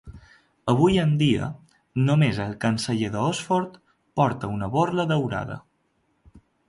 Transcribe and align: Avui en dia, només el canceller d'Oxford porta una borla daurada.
Avui 0.71 0.95
en 1.01 1.11
dia, 1.19 1.49
només 2.07 2.39
el 2.45 2.55
canceller 2.65 3.11
d'Oxford 3.17 3.77
porta 4.21 4.51
una 4.55 4.71
borla 4.79 5.07
daurada. 5.13 5.59